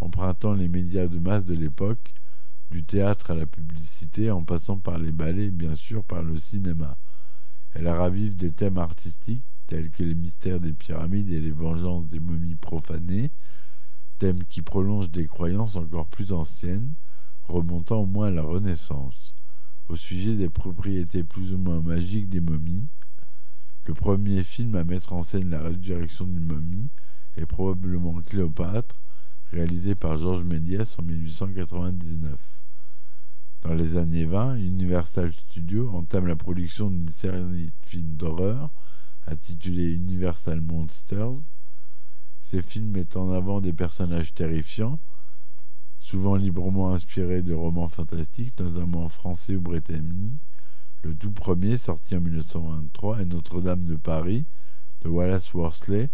empruntant 0.00 0.52
les 0.52 0.68
médias 0.68 1.06
de 1.06 1.18
masse 1.18 1.44
de 1.44 1.54
l'époque, 1.54 2.14
du 2.70 2.84
théâtre 2.84 3.30
à 3.30 3.34
la 3.34 3.46
publicité, 3.46 4.30
en 4.30 4.44
passant 4.44 4.78
par 4.78 4.98
les 4.98 5.12
ballets 5.12 5.46
et 5.46 5.50
bien 5.50 5.74
sûr 5.74 6.04
par 6.04 6.22
le 6.22 6.36
cinéma. 6.36 6.96
Elle 7.72 7.88
ravive 7.88 8.36
des 8.36 8.52
thèmes 8.52 8.78
artistiques 8.78 9.44
tels 9.66 9.90
que 9.90 10.02
les 10.02 10.14
mystères 10.14 10.60
des 10.60 10.72
pyramides 10.72 11.30
et 11.30 11.40
les 11.40 11.52
vengeances 11.52 12.08
des 12.08 12.18
momies 12.18 12.56
profanées, 12.56 13.30
thèmes 14.18 14.44
qui 14.44 14.62
prolongent 14.62 15.10
des 15.10 15.26
croyances 15.26 15.76
encore 15.76 16.06
plus 16.06 16.32
anciennes, 16.32 16.94
remontant 17.50 18.00
au 18.00 18.06
moins 18.06 18.28
à 18.28 18.30
la 18.30 18.42
Renaissance. 18.42 19.34
Au 19.88 19.96
sujet 19.96 20.36
des 20.36 20.48
propriétés 20.48 21.24
plus 21.24 21.52
ou 21.52 21.58
moins 21.58 21.80
magiques 21.80 22.28
des 22.28 22.40
momies, 22.40 22.88
le 23.86 23.94
premier 23.94 24.44
film 24.44 24.76
à 24.76 24.84
mettre 24.84 25.12
en 25.12 25.22
scène 25.22 25.50
la 25.50 25.62
résurrection 25.62 26.26
d'une 26.26 26.46
momie 26.46 26.88
est 27.36 27.46
probablement 27.46 28.20
Cléopâtre, 28.22 28.96
réalisé 29.50 29.94
par 29.94 30.16
Georges 30.16 30.44
Méliès 30.44 30.98
en 30.98 31.02
1899. 31.02 32.38
Dans 33.62 33.74
les 33.74 33.96
années 33.96 34.24
20, 34.24 34.56
Universal 34.56 35.32
Studios 35.32 35.90
entame 35.90 36.26
la 36.26 36.36
production 36.36 36.90
d'une 36.90 37.08
série 37.08 37.66
de 37.66 37.70
films 37.82 38.16
d'horreur 38.16 38.70
intitulée 39.26 39.92
Universal 39.92 40.60
Monsters. 40.60 41.42
Ces 42.40 42.62
films 42.62 42.90
mettent 42.90 43.16
en 43.16 43.32
avant 43.32 43.60
des 43.60 43.72
personnages 43.72 44.34
terrifiants, 44.34 44.98
souvent 46.00 46.34
librement 46.34 46.92
inspirés 46.92 47.42
de 47.42 47.54
romans 47.54 47.88
fantastiques, 47.88 48.58
notamment 48.58 49.08
français 49.08 49.54
ou 49.54 49.60
britanniques. 49.60 50.40
Le 51.02 51.14
tout 51.14 51.30
premier, 51.30 51.76
sorti 51.76 52.16
en 52.16 52.20
1923, 52.20 53.20
est 53.20 53.24
Notre-Dame 53.26 53.84
de 53.84 53.96
Paris, 53.96 54.44
de 55.02 55.08
Wallace 55.08 55.54
Worsley, 55.54 56.10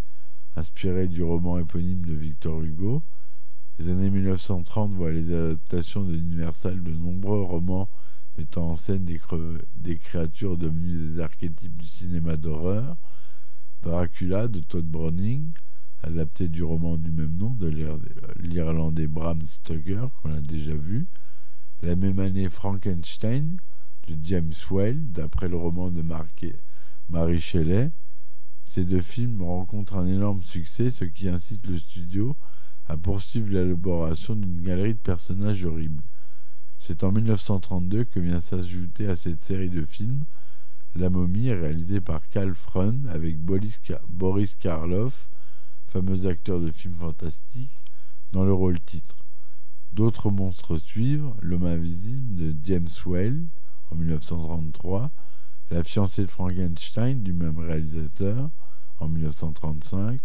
inspiré 0.57 1.09
du 1.09 1.23
roman 1.23 1.59
éponyme 1.59 2.05
de 2.05 2.15
Victor 2.15 2.63
Hugo. 2.63 3.03
Les 3.79 3.91
années 3.91 4.11
1930 4.11 4.93
voient 4.93 5.11
les 5.11 5.33
adaptations 5.33 6.03
de 6.03 6.13
l'Universal 6.13 6.83
de 6.83 6.93
nombreux 6.93 7.43
romans 7.43 7.89
mettant 8.39 8.71
en 8.71 8.77
scène 8.77 9.05
des, 9.05 9.21
des, 9.77 9.99
créatures 9.99 10.57
devenues 10.57 11.15
des 11.15 11.21
archétypes 11.21 11.79
du 11.79 11.87
cinéma 11.87 12.37
d'horreur. 12.37 12.97
Dracula 13.83 14.49
de 14.49 14.61
Todd 14.61 14.85
Browning, 14.85 15.53
adapté 16.03 16.49
du 16.49 16.63
roman 16.63 16.97
du 16.97 17.11
même 17.11 17.37
nom 17.37 17.51
de 17.51 17.69
l'Irlandais 18.39 19.07
Bram 19.07 19.41
Stoker, 19.43 20.09
qu'on 20.23 20.33
a 20.33 20.41
déjà 20.41 20.75
vu. 20.75 21.07
La 21.83 21.97
même 21.97 22.19
année, 22.19 22.49
Frankenstein 22.49 23.59
de 24.07 24.17
James 24.23 24.53
Whale, 24.71 25.01
d'après 25.13 25.49
le 25.49 25.57
roman 25.57 25.91
de 25.91 26.03
Marie 27.09 27.41
Shelley. 27.41 27.91
Ces 28.65 28.85
deux 28.85 29.01
films 29.01 29.43
rencontrent 29.43 29.97
un 29.97 30.07
énorme 30.07 30.43
succès, 30.43 30.91
ce 30.91 31.05
qui 31.05 31.29
incite 31.29 31.67
le 31.67 31.79
studio 31.79 32.37
à 32.89 32.97
poursuivre 32.97 33.49
l'élaboration 33.49 34.35
d'une 34.35 34.61
galerie 34.61 34.95
de 34.95 34.99
personnages 34.99 35.65
horribles. 35.65 36.03
C'est 36.79 37.05
en 37.05 37.13
1932 37.13 38.05
que 38.05 38.21
vient 38.21 38.41
s'ajouter 38.41 39.09
à 39.09 39.17
cette 39.17 39.43
série 39.43 39.71
de 39.71 39.85
films 39.85 40.25
La 40.95 41.11
momie, 41.11 41.53
réalisée 41.53 42.01
par 42.01 42.29
Karl 42.29 42.55
Freund 42.55 43.07
avec 43.09 43.39
Boris 43.39 44.55
Karloff, 44.59 45.29
fameux 45.97 46.27
acteur 46.27 46.61
de 46.61 46.71
films 46.71 46.95
fantastiques, 46.95 47.81
dans 48.33 48.45
le 48.45 48.53
rôle 48.53 48.79
titre. 48.81 49.17
D'autres 49.95 50.31
monstres 50.31 50.77
suivent 50.77 51.33
L'homme 51.41 51.65
invisible 51.65 52.37
de 52.37 52.55
James 52.65 52.89
Whale 53.07 53.43
en 53.91 53.97
1933, 53.97 55.11
La 55.71 55.83
fiancée 55.83 56.21
de 56.21 56.27
Frankenstein 56.27 57.23
du 57.23 57.33
même 57.33 57.59
réalisateur 57.59 58.51
en 59.01 59.09
1935, 59.09 60.21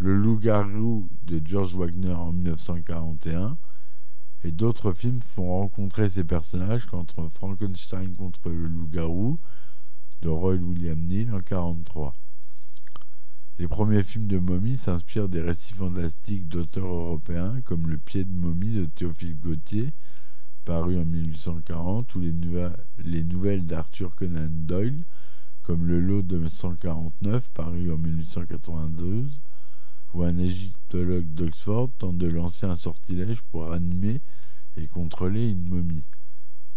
Le 0.00 0.14
loup-garou 0.14 1.08
de 1.22 1.40
George 1.42 1.76
Wagner 1.76 2.12
en 2.12 2.32
1941, 2.32 3.56
et 4.44 4.50
d'autres 4.50 4.92
films 4.92 5.22
font 5.22 5.60
rencontrer 5.60 6.10
ces 6.10 6.24
personnages 6.24 6.84
contre 6.84 7.26
Frankenstein 7.28 8.14
contre 8.14 8.50
le 8.50 8.66
loup-garou 8.66 9.38
de 10.20 10.28
Roy 10.28 10.56
William 10.56 10.98
Neal 10.98 11.30
en 11.30 11.40
1943. 11.40 12.12
Les 13.60 13.68
premiers 13.68 14.02
films 14.02 14.26
de 14.26 14.38
momie 14.38 14.78
s'inspirent 14.78 15.28
des 15.28 15.42
récits 15.42 15.74
fantastiques 15.74 16.48
d'auteurs 16.48 16.86
européens 16.86 17.60
comme 17.66 17.90
Le 17.90 17.98
pied 17.98 18.24
de 18.24 18.32
momie 18.32 18.72
de 18.72 18.86
Théophile 18.86 19.36
Gautier, 19.38 19.92
paru 20.64 20.98
en 20.98 21.04
1840, 21.04 22.14
ou 22.14 22.20
les, 22.20 22.32
les 23.04 23.22
nouvelles 23.22 23.66
d'Arthur 23.66 24.14
Conan 24.14 24.48
Doyle, 24.48 25.04
comme 25.62 25.86
Le 25.86 26.00
lot 26.00 26.22
de 26.22 26.48
149, 26.48 27.50
paru 27.50 27.92
en 27.92 27.98
1892, 27.98 29.42
où 30.14 30.22
un 30.22 30.38
égyptologue 30.38 31.28
d'Oxford 31.34 31.90
tente 31.98 32.16
de 32.16 32.28
lancer 32.28 32.64
un 32.64 32.76
sortilège 32.76 33.42
pour 33.52 33.74
animer 33.74 34.22
et 34.78 34.86
contrôler 34.86 35.50
une 35.50 35.68
momie. 35.68 36.04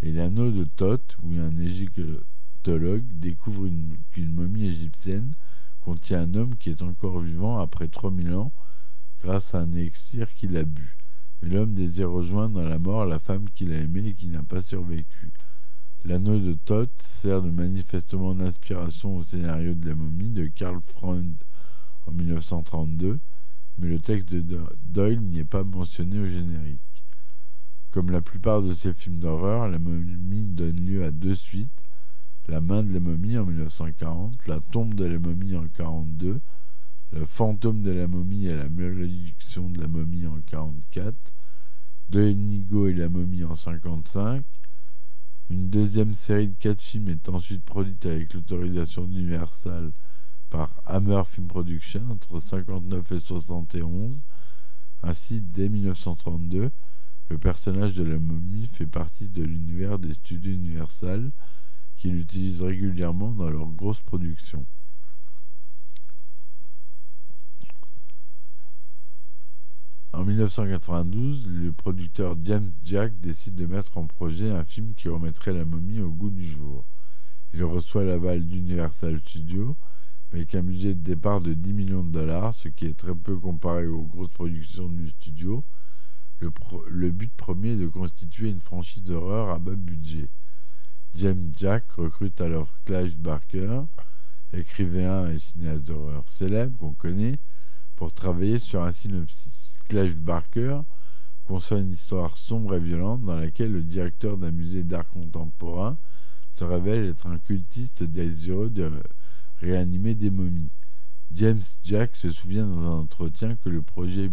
Et 0.02 0.12
l'anneau 0.12 0.52
de 0.52 0.66
Thoth, 0.66 1.16
où 1.24 1.32
un 1.40 1.58
égyptologue 1.60 3.06
découvre 3.22 3.70
qu'une 4.12 4.34
momie 4.34 4.66
égyptienne 4.66 5.34
contient 5.84 6.22
un 6.22 6.34
homme 6.36 6.56
qui 6.56 6.70
est 6.70 6.82
encore 6.82 7.20
vivant 7.20 7.60
après 7.60 7.88
3000 7.88 8.34
ans 8.34 8.52
grâce 9.22 9.54
à 9.54 9.60
un 9.60 9.72
élixir 9.74 10.34
qu'il 10.34 10.56
a 10.58 10.64
bu. 10.64 10.98
Mais 11.42 11.50
l'homme 11.50 11.74
désire 11.74 12.10
rejoindre 12.10 12.62
dans 12.62 12.68
la 12.68 12.80
mort 12.80 13.06
la 13.06 13.20
femme 13.20 13.50
qu'il 13.50 13.74
a 13.74 13.78
aimée 13.78 14.08
et 14.08 14.14
qui 14.14 14.28
n'a 14.28 14.44
pas 14.44 14.62
survécu. 14.62 15.34
L'anneau 16.06 16.40
de 16.40 16.54
Thoth 16.54 17.02
sert 17.02 17.42
de 17.42 17.50
manifestement 17.50 18.36
d'inspiration 18.36 19.18
au 19.18 19.24
scénario 19.24 19.74
de 19.74 19.88
la 19.88 19.96
momie 19.96 20.30
de 20.30 20.48
Karl 20.48 20.80
Freund 20.82 21.36
en 22.08 22.12
1932, 22.12 23.20
mais 23.78 23.88
le 23.88 24.00
texte 24.00 24.34
de 24.34 24.60
Doyle 24.86 25.22
n'y 25.22 25.40
est 25.40 25.46
pas 25.46 25.64
mentionné 25.64 26.20
au 26.20 26.26
générique. 26.26 26.80
Comme 27.92 28.12
la 28.12 28.22
plupart 28.22 28.62
de 28.62 28.74
ses 28.74 28.92
films 28.92 29.20
d'horreur, 29.20 29.70
la 29.70 29.80
momie 29.80 30.44
donne 30.44 30.80
lieu 30.80 31.06
à 31.06 31.12
deux 31.12 31.36
suites, 31.36 31.83
la 32.48 32.62
main 32.62 32.84
de 32.84 32.94
la 32.94 33.00
momie 33.00 33.38
en 33.38 33.46
1940, 33.46 34.48
La 34.48 34.60
tombe 34.60 34.94
de 34.94 35.06
la 35.06 35.20
momie 35.20 35.56
en 35.56 35.64
1942, 35.64 36.42
Le 37.12 37.26
fantôme 37.26 37.84
de 37.84 37.92
la 37.92 38.08
momie 38.08 38.48
et 38.48 38.56
la 38.56 38.70
malédiction 38.70 39.70
de 39.70 39.82
la 39.82 39.88
momie 39.88 40.26
en 40.26 40.36
1944, 40.36 41.16
De 42.10 42.22
Enigo 42.22 42.88
et 42.88 42.94
la 42.94 43.10
momie 43.10 43.44
en 43.44 43.54
1955. 43.54 44.44
Une 45.50 45.70
deuxième 45.70 46.14
série 46.14 46.48
de 46.48 46.56
quatre 46.58 46.82
films 46.82 47.10
est 47.10 47.30
ensuite 47.30 47.64
produite 47.64 48.06
avec 48.06 48.34
l'autorisation 48.34 49.06
universelle 49.06 49.92
par 50.50 50.74
Hammer 50.86 51.24
Film 51.26 51.48
Production 51.48 52.02
entre 52.10 52.40
59 52.40 53.12
et 53.12 53.20
71. 53.20 54.24
Ainsi, 55.04 55.42
dès 55.42 55.70
1932, 55.70 56.72
le 57.30 57.38
personnage 57.38 57.96
de 57.96 58.04
la 58.04 58.20
momie 58.20 58.68
fait 58.68 58.86
partie 58.86 59.28
de 59.28 59.44
l'univers 59.44 60.00
des 60.00 60.14
studios 60.14 60.54
Universal 60.54 61.32
qui 62.04 62.10
l'utilisent 62.10 62.62
régulièrement 62.62 63.32
dans 63.32 63.50
leurs 63.50 63.72
grosses 63.72 64.02
productions. 64.02 64.66
En 70.12 70.26
1992, 70.26 71.48
le 71.48 71.72
producteur 71.72 72.36
James 72.44 72.68
Jack 72.84 73.18
décide 73.22 73.56
de 73.56 73.68
mettre 73.68 73.98
en 73.98 74.06
projet 74.06 74.52
un 74.52 74.66
film 74.66 74.96
qui 74.96 75.08
remettrait 75.08 75.54
la 75.54 75.64
momie 75.64 76.02
au 76.02 76.12
goût 76.12 76.30
du 76.30 76.44
jour. 76.44 76.84
Il 77.54 77.64
reçoit 77.64 78.04
l'aval 78.04 78.46
d'Universal 78.46 79.22
Studios, 79.22 79.78
mais 80.34 80.40
avec 80.40 80.56
un 80.56 80.64
budget 80.64 80.96
de 80.96 81.00
départ 81.00 81.40
de 81.40 81.54
10 81.54 81.72
millions 81.72 82.04
de 82.04 82.12
dollars, 82.12 82.54
ce 82.54 82.68
qui 82.68 82.84
est 82.84 82.98
très 83.00 83.16
peu 83.16 83.38
comparé 83.38 83.88
aux 83.88 84.04
grosses 84.04 84.28
productions 84.28 84.90
du 84.90 85.08
studio. 85.08 85.64
Le 86.90 87.12
but 87.12 87.32
premier 87.34 87.70
est 87.70 87.78
de 87.78 87.88
constituer 87.88 88.50
une 88.50 88.60
franchise 88.60 89.04
d'horreur 89.04 89.52
à 89.52 89.58
bas 89.58 89.76
budget. 89.76 90.28
James 91.16 91.54
Jack 91.56 91.92
recrute 91.92 92.42
alors 92.42 92.74
Clive 92.86 93.20
Barker, 93.20 93.82
écrivain 94.52 95.30
et 95.30 95.38
cinéaste 95.38 95.86
d'horreur 95.86 96.28
célèbre 96.28 96.76
qu'on 96.80 96.94
connaît, 96.94 97.38
pour 97.96 98.12
travailler 98.12 98.58
sur 98.58 98.82
un 98.82 98.92
synopsis. 98.92 99.78
Clive 99.88 100.20
Barker 100.22 100.80
conçoit 101.46 101.80
une 101.80 101.92
histoire 101.92 102.36
sombre 102.36 102.76
et 102.76 102.80
violente 102.80 103.22
dans 103.22 103.36
laquelle 103.36 103.72
le 103.72 103.84
directeur 103.84 104.38
d'un 104.38 104.52
musée 104.52 104.82
d'art 104.84 105.08
contemporain 105.08 105.98
se 106.56 106.64
révèle 106.64 107.06
être 107.06 107.28
un 107.28 107.38
cultiste 107.38 108.04
désireux 108.04 108.70
de 108.70 108.92
réanimer 109.60 110.16
des 110.16 110.32
momies. 110.32 110.72
James 111.32 111.62
Jack 111.84 112.16
se 112.16 112.32
souvient 112.32 112.66
dans 112.66 112.82
un 112.82 113.00
entretien 113.02 113.56
que 113.56 113.70
le 113.70 113.82
projet 113.82 114.32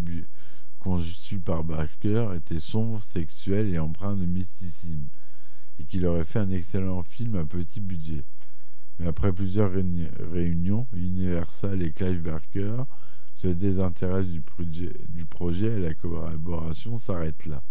conçu 0.79 1.39
par 1.39 1.63
Barker 1.63 2.29
était 2.37 2.61
sombre, 2.61 3.03
sexuel 3.03 3.69
et 3.69 3.79
empreint 3.79 4.17
de 4.17 4.25
mysticisme, 4.25 5.09
et 5.81 5.85
qu'il 5.85 6.05
aurait 6.05 6.25
fait 6.25 6.39
un 6.39 6.51
excellent 6.51 7.03
film 7.03 7.37
à 7.37 7.45
petit 7.45 7.81
budget. 7.81 8.25
Mais 8.99 9.07
après 9.07 9.33
plusieurs 9.33 9.73
réunions, 9.73 10.87
Universal 10.93 11.83
et 11.83 11.91
Clive 11.91 12.23
Barker 12.23 12.83
se 13.35 13.49
désintéresse 13.49 14.27
du, 14.27 14.43
du 15.09 15.25
projet 15.25 15.69
et 15.69 15.81
la 15.81 15.95
collaboration 15.95 16.99
s'arrête 16.99 17.47
là. 17.47 17.63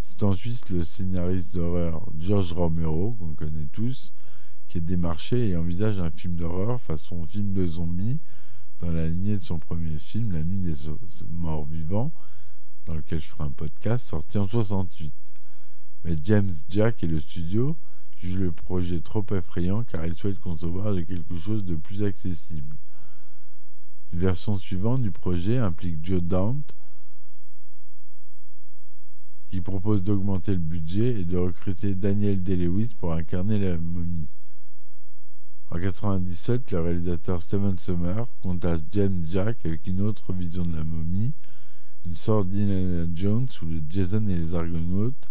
C'est 0.00 0.24
ensuite 0.24 0.68
le 0.70 0.82
scénariste 0.82 1.54
d'horreur 1.54 2.04
George 2.18 2.52
Romero, 2.52 3.12
qu'on 3.12 3.34
connaît 3.34 3.68
tous, 3.72 4.12
qui 4.66 4.78
est 4.78 4.82
démarché 4.82 5.50
et 5.50 5.56
envisage 5.56 6.00
un 6.00 6.10
film 6.10 6.34
d'horreur 6.34 6.80
façon 6.80 7.24
film 7.24 7.52
de 7.52 7.66
zombies 7.66 8.20
dans 8.80 8.90
la 8.90 9.06
lignée 9.06 9.36
de 9.36 9.42
son 9.42 9.58
premier 9.58 9.98
film, 9.98 10.32
La 10.32 10.42
Nuit 10.42 10.60
des 10.60 10.74
Morts 11.30 11.66
Vivants, 11.66 12.12
dans 12.86 12.94
lequel 12.94 13.20
je 13.20 13.28
ferai 13.28 13.44
un 13.44 13.50
podcast, 13.50 14.06
sorti 14.06 14.38
en 14.38 14.46
68. 14.46 15.12
Mais 16.04 16.16
James 16.22 16.50
Jack 16.68 17.02
et 17.02 17.06
le 17.06 17.18
studio 17.18 17.76
jugent 18.16 18.40
le 18.40 18.52
projet 18.52 19.00
trop 19.00 19.24
effrayant 19.32 19.84
car 19.84 20.06
ils 20.06 20.14
souhaitent 20.14 20.40
concevoir 20.40 20.94
quelque 20.94 21.36
chose 21.36 21.64
de 21.64 21.74
plus 21.74 22.02
accessible. 22.02 22.76
Une 24.12 24.18
version 24.20 24.56
suivante 24.56 25.02
du 25.02 25.10
projet 25.10 25.58
implique 25.58 26.04
Joe 26.04 26.22
Dante, 26.22 26.74
qui 29.50 29.60
propose 29.60 30.02
d'augmenter 30.02 30.52
le 30.52 30.58
budget 30.58 31.20
et 31.20 31.24
de 31.24 31.36
recruter 31.36 31.94
Daniel 31.94 32.42
Day-Lewis 32.42 32.94
pour 32.98 33.12
incarner 33.12 33.58
la 33.58 33.78
momie. 33.78 34.28
En 35.70 35.76
1997, 35.76 36.70
le 36.72 36.80
réalisateur 36.80 37.42
Steven 37.42 37.78
Sommer 37.78 38.24
contacte 38.42 38.84
James 38.92 39.24
Jack 39.28 39.58
avec 39.64 39.86
une 39.86 40.00
autre 40.00 40.32
vision 40.32 40.64
de 40.64 40.74
la 40.74 40.84
momie, 40.84 41.32
une 42.06 42.14
sorte 42.14 42.48
d'Indiana 42.48 43.06
Jones 43.14 43.48
ou 43.62 43.66
de 43.66 43.82
Jason 43.90 44.26
et 44.28 44.36
les 44.36 44.54
Argonautes, 44.54 45.28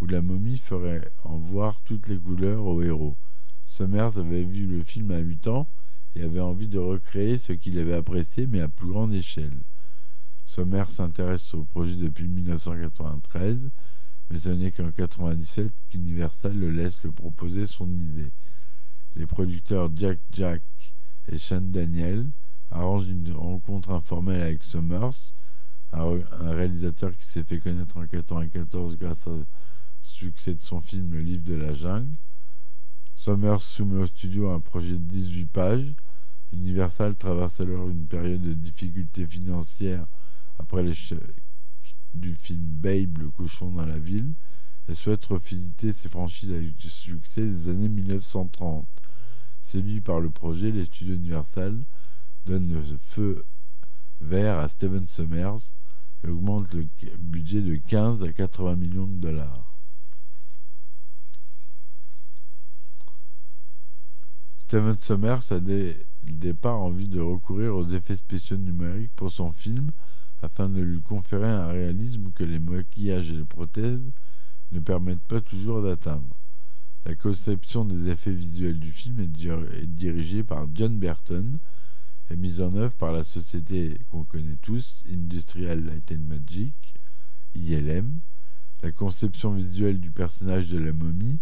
où 0.00 0.06
la 0.06 0.22
momie 0.22 0.58
ferait 0.58 1.12
en 1.24 1.36
voir 1.36 1.80
toutes 1.84 2.08
les 2.08 2.16
couleurs 2.16 2.64
au 2.64 2.82
héros. 2.82 3.16
Summers 3.66 4.18
avait 4.18 4.44
vu 4.44 4.66
le 4.66 4.82
film 4.82 5.10
à 5.10 5.18
8 5.18 5.48
ans 5.48 5.68
et 6.16 6.22
avait 6.22 6.40
envie 6.40 6.68
de 6.68 6.78
recréer 6.78 7.38
ce 7.38 7.52
qu'il 7.52 7.78
avait 7.78 7.94
apprécié 7.94 8.46
mais 8.46 8.60
à 8.60 8.68
plus 8.68 8.88
grande 8.88 9.12
échelle. 9.12 9.56
Sommer 10.46 10.84
s'intéresse 10.88 11.54
au 11.54 11.62
projet 11.62 11.94
depuis 11.94 12.26
1993, 12.26 13.70
mais 14.30 14.38
ce 14.38 14.48
n'est 14.48 14.72
qu'en 14.72 14.82
1997 14.82 15.72
qu'Universal 15.88 16.58
le 16.58 16.70
laisse 16.70 17.04
le 17.04 17.12
proposer 17.12 17.68
son 17.68 17.88
idée. 17.88 18.32
Les 19.14 19.26
producteurs 19.26 19.90
Jack 19.94 20.18
Jack 20.32 20.62
et 21.28 21.38
Sean 21.38 21.60
Daniel 21.60 22.26
arrangent 22.72 23.08
une 23.08 23.32
rencontre 23.32 23.90
informelle 23.90 24.42
avec 24.42 24.64
Summers, 24.64 25.32
un, 25.92 26.20
réalisateur 26.50 27.16
qui 27.16 27.26
s'est 27.26 27.44
fait 27.44 27.58
connaître 27.58 27.96
en 27.96 28.00
1994 28.00 28.96
grâce 28.96 29.26
au 29.28 29.44
succès 30.02 30.54
de 30.54 30.60
son 30.60 30.80
film 30.80 31.12
Le 31.12 31.20
Livre 31.20 31.44
de 31.44 31.54
la 31.54 31.74
Jungle. 31.74 32.16
Summers 33.14 33.62
soumet 33.62 34.02
au 34.02 34.06
studio 34.06 34.50
un 34.50 34.60
projet 34.60 34.94
de 34.94 35.04
18 35.04 35.46
pages. 35.46 35.94
Universal 36.52 37.14
traverse 37.16 37.60
alors 37.60 37.88
une 37.88 38.06
période 38.06 38.42
de 38.42 38.54
difficultés 38.54 39.26
financières 39.26 40.06
après 40.58 40.82
l'échec 40.82 41.18
du 42.14 42.34
film 42.34 42.62
Babe, 42.62 43.18
le 43.18 43.30
cochon 43.30 43.70
dans 43.70 43.86
la 43.86 43.98
ville, 43.98 44.32
et 44.88 44.94
souhaite 44.94 45.26
revisiter 45.26 45.92
ses 45.92 46.08
franchises 46.08 46.50
avec 46.50 46.74
du 46.76 46.88
succès 46.88 47.46
des 47.46 47.68
années 47.68 47.88
1930. 47.88 48.86
Séduit 49.62 50.00
par 50.00 50.20
le 50.20 50.30
projet, 50.30 50.72
les 50.72 50.86
studios 50.86 51.14
Universal 51.14 51.84
donnent 52.46 52.72
le 52.72 52.82
feu 52.98 53.44
vert 54.20 54.58
à 54.58 54.68
Steven 54.68 55.06
Summers 55.06 55.72
et 56.24 56.28
augmentent 56.28 56.74
le 56.74 56.88
budget 57.18 57.60
de 57.62 57.76
15 57.76 58.24
à 58.24 58.32
80 58.32 58.76
millions 58.76 59.06
de 59.06 59.20
dollars. 59.20 59.69
Steven 64.70 64.96
Sommers 65.00 65.50
a 65.50 65.58
dès 65.58 65.96
le 66.24 66.32
départ 66.32 66.78
envie 66.78 67.08
de 67.08 67.18
recourir 67.18 67.74
aux 67.74 67.88
effets 67.88 68.14
spéciaux 68.14 68.56
numériques 68.56 69.10
pour 69.16 69.32
son 69.32 69.50
film 69.50 69.90
afin 70.42 70.68
de 70.68 70.80
lui 70.80 71.02
conférer 71.02 71.48
un 71.48 71.66
réalisme 71.66 72.30
que 72.30 72.44
les 72.44 72.60
maquillages 72.60 73.32
et 73.32 73.38
les 73.38 73.44
prothèses 73.44 74.12
ne 74.70 74.78
permettent 74.78 75.26
pas 75.26 75.40
toujours 75.40 75.82
d'atteindre. 75.82 76.36
La 77.04 77.16
conception 77.16 77.84
des 77.84 78.12
effets 78.12 78.30
visuels 78.30 78.78
du 78.78 78.92
film 78.92 79.18
est, 79.18 79.86
dirigée 79.86 80.44
par 80.44 80.68
John 80.72 80.96
Burton 81.00 81.58
et 82.30 82.36
mise 82.36 82.60
en 82.60 82.72
œuvre 82.76 82.94
par 82.94 83.10
la 83.10 83.24
société 83.24 83.98
qu'on 84.12 84.22
connaît 84.22 84.58
tous, 84.62 85.02
Industrial 85.12 85.84
Light 85.84 86.12
and 86.12 86.28
Magic, 86.28 86.94
ILM. 87.56 88.20
La 88.84 88.92
conception 88.92 89.52
visuelle 89.52 89.98
du 89.98 90.12
personnage 90.12 90.68
de 90.70 90.78
la 90.78 90.92
momie 90.92 91.40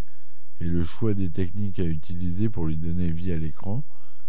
et 0.59 0.65
le 0.65 0.83
choix 0.83 1.13
des 1.13 1.29
techniques 1.29 1.79
à 1.79 1.85
utiliser 1.85 2.49
pour 2.49 2.65
lui 2.65 2.77
donner 2.77 3.09
vie 3.11 3.31
à 3.31 3.37
l'écran 3.37 3.83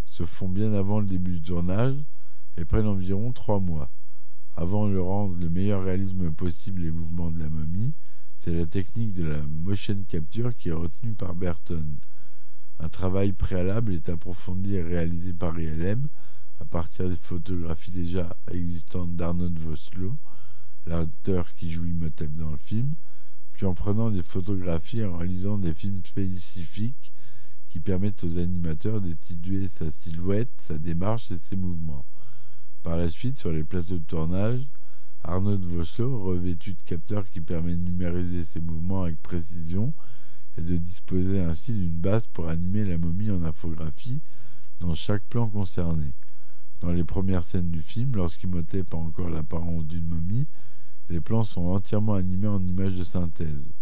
se 0.06 0.24
font 0.24 0.48
bien 0.48 0.72
avant 0.72 1.00
le 1.00 1.06
début 1.06 1.32
du 1.38 1.42
tournage 1.42 1.96
et 2.56 2.64
prennent 2.64 2.86
environ 2.86 3.32
trois 3.32 3.60
mois. 3.60 3.90
Avant 4.56 4.88
de 4.88 4.98
rendre 4.98 5.36
le 5.40 5.48
meilleur 5.48 5.84
réalisme 5.84 6.30
possible 6.32 6.82
les 6.82 6.90
mouvements 6.90 7.30
de 7.30 7.38
la 7.38 7.48
momie, 7.48 7.94
c'est 8.36 8.52
la 8.52 8.66
technique 8.66 9.14
de 9.14 9.24
la 9.24 9.42
motion 9.42 9.96
capture 10.08 10.56
qui 10.56 10.70
est 10.70 10.72
retenue 10.72 11.14
par 11.14 11.34
Burton. 11.34 11.96
Un 12.78 12.88
travail 12.88 13.32
préalable 13.32 13.92
est 13.92 14.08
approfondi 14.08 14.74
et 14.74 14.82
réalisé 14.82 15.32
par 15.32 15.58
ILM 15.58 16.08
à 16.60 16.64
partir 16.64 17.08
des 17.08 17.16
photographies 17.16 17.90
déjà 17.90 18.36
existantes 18.50 19.16
d'Arnold 19.16 19.58
Vosloo, 19.58 20.16
l'acteur 20.86 21.54
qui 21.54 21.70
joue 21.70 21.86
Imhotep 21.86 22.34
dans 22.34 22.50
le 22.50 22.58
film, 22.58 22.94
en 23.66 23.74
prenant 23.74 24.10
des 24.10 24.22
photographies 24.22 25.00
et 25.00 25.06
en 25.06 25.16
réalisant 25.16 25.58
des 25.58 25.74
films 25.74 26.02
spécifiques 26.04 27.12
qui 27.68 27.80
permettent 27.80 28.24
aux 28.24 28.38
animateurs 28.38 29.00
d'étudier 29.00 29.68
sa 29.68 29.90
silhouette, 29.90 30.50
sa 30.60 30.78
démarche 30.78 31.30
et 31.30 31.38
ses 31.38 31.56
mouvements. 31.56 32.04
Par 32.82 32.96
la 32.96 33.08
suite, 33.08 33.38
sur 33.38 33.52
les 33.52 33.64
plateaux 33.64 33.98
de 33.98 34.04
tournage, 34.04 34.66
Arnaud 35.22 35.58
Vosloo, 35.58 36.18
revêtu 36.18 36.72
de 36.72 36.80
capteurs 36.84 37.28
qui 37.28 37.40
permet 37.40 37.76
de 37.76 37.82
numériser 37.82 38.44
ses 38.44 38.60
mouvements 38.60 39.04
avec 39.04 39.22
précision 39.22 39.92
et 40.56 40.62
de 40.62 40.76
disposer 40.76 41.40
ainsi 41.40 41.72
d'une 41.72 42.00
base 42.00 42.26
pour 42.26 42.48
animer 42.48 42.84
la 42.84 42.98
momie 42.98 43.30
en 43.30 43.44
infographie 43.44 44.20
dans 44.80 44.94
chaque 44.94 45.24
plan 45.24 45.48
concerné. 45.48 46.14
Dans 46.80 46.90
les 46.90 47.04
premières 47.04 47.44
scènes 47.44 47.70
du 47.70 47.82
film, 47.82 48.12
lorsqu'Imhotep 48.16 48.94
a 48.94 48.96
encore 48.96 49.28
l'apparence 49.28 49.84
d'une 49.84 50.06
momie, 50.06 50.46
les 51.10 51.20
plans 51.20 51.42
sont 51.42 51.66
entièrement 51.66 52.14
animés 52.14 52.46
en 52.46 52.64
images 52.64 52.94
de 52.94 53.02
synthèse. 53.02 53.72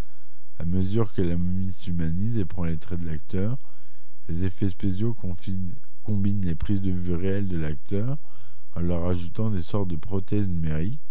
À 0.59 0.65
mesure 0.65 1.13
que 1.13 1.21
la 1.21 1.37
momie 1.37 1.73
s'humanise 1.73 2.39
et 2.39 2.47
prend 2.47 2.65
les 2.65 2.79
traits 2.79 3.01
de 3.01 3.07
l'acteur, 3.07 3.59
les 4.29 4.45
effets 4.45 4.71
spéciaux 4.71 5.15
combinent 5.15 6.45
les 6.45 6.55
prises 6.55 6.81
de 6.81 6.91
vue 6.91 7.15
réelles 7.15 7.49
de 7.49 7.59
l'acteur 7.59 8.17
en 8.75 8.81
leur 8.81 9.05
ajoutant 9.07 9.51
des 9.51 9.63
sortes 9.63 9.89
de 9.89 9.97
prothèses 9.97 10.49
numériques, 10.49 11.03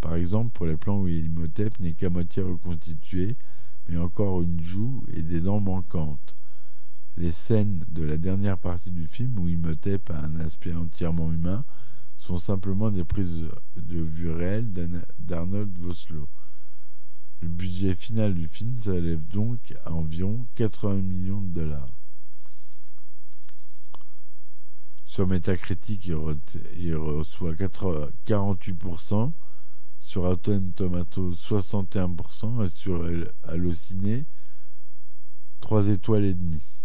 par 0.00 0.14
exemple 0.14 0.52
pour 0.52 0.66
les 0.66 0.76
plans 0.76 1.00
où 1.00 1.06
l'imhotep 1.06 1.78
n'est 1.80 1.94
qu'à 1.94 2.10
moitié 2.10 2.42
reconstitué, 2.42 3.36
mais 3.88 3.96
encore 3.96 4.42
une 4.42 4.60
joue 4.60 5.04
et 5.12 5.22
des 5.22 5.40
dents 5.40 5.60
manquantes. 5.60 6.36
Les 7.16 7.32
scènes 7.32 7.84
de 7.90 8.04
la 8.04 8.18
dernière 8.18 8.58
partie 8.58 8.90
du 8.90 9.08
film 9.08 9.38
où 9.38 9.48
Imhotep 9.48 10.10
a 10.10 10.20
un 10.20 10.36
aspect 10.36 10.74
entièrement 10.74 11.32
humain 11.32 11.64
sont 12.18 12.38
simplement 12.38 12.90
des 12.90 13.04
prises 13.04 13.48
de 13.76 13.98
vue 13.98 14.30
réelles 14.30 14.72
d'Arnold 15.18 15.76
Vosloo. 15.78 16.28
Le 17.42 17.48
budget 17.48 17.94
final 17.94 18.34
du 18.34 18.48
film 18.48 18.80
s'élève 18.80 19.24
donc 19.26 19.74
à 19.84 19.92
environ 19.92 20.46
80 20.54 20.94
millions 21.02 21.40
de 21.40 21.52
dollars. 21.52 21.90
Sur 25.04 25.26
Metacritic, 25.28 26.06
il, 26.06 26.96
reçoit 26.96 27.52
48%, 27.52 29.32
sur 30.00 30.22
Rotten 30.22 30.72
Tomatoes 30.72 31.32
61% 31.32 32.64
et 32.64 32.68
sur 32.68 33.08
Allociné 33.44 34.26
3 35.60 35.88
étoiles 35.88 36.24
et 36.24 36.34
demie. 36.34 36.75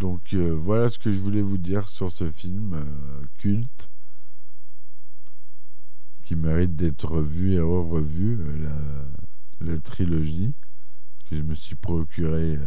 Donc 0.00 0.32
euh, 0.32 0.56
voilà 0.56 0.88
ce 0.88 0.98
que 0.98 1.12
je 1.12 1.20
voulais 1.20 1.42
vous 1.42 1.58
dire 1.58 1.86
sur 1.90 2.10
ce 2.10 2.30
film 2.30 2.72
euh, 2.72 3.26
culte 3.36 3.90
qui 6.24 6.36
mérite 6.36 6.74
d'être 6.74 7.20
vu 7.20 7.52
et 7.52 7.60
re-revu, 7.60 8.38
euh, 8.40 9.04
la, 9.60 9.78
trilogie 9.78 10.54
que 11.28 11.36
je 11.36 11.42
me 11.42 11.52
suis 11.54 11.76
procuré 11.76 12.58